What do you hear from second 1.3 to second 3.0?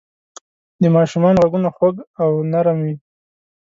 ږغونه خوږ او نرم وي.